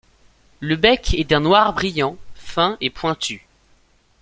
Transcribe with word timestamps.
Le 0.61 0.77
bec 0.77 1.13
est 1.13 1.25
d'un 1.29 1.41
noir 1.41 1.73
brillant, 1.73 2.17
fin 2.33 2.75
et 2.81 2.89
pointu. 2.89 3.45